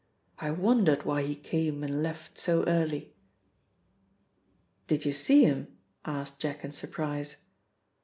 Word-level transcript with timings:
"I 0.39 0.49
wondered 0.49 1.03
why 1.05 1.21
he 1.21 1.35
came 1.35 1.83
and 1.83 2.01
left 2.01 2.35
so 2.35 2.63
early." 2.65 3.13
"Did 4.87 5.05
you 5.05 5.13
see 5.13 5.43
him?" 5.43 5.77
asked 6.05 6.39
Jack 6.39 6.63
in 6.65 6.71
surprise. 6.71 7.35